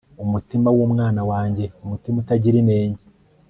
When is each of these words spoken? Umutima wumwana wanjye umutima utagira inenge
Umutima 0.23 0.67
wumwana 0.75 1.21
wanjye 1.31 1.65
umutima 1.85 2.17
utagira 2.23 2.55
inenge 2.63 3.01